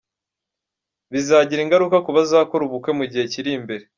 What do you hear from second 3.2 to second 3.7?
kiri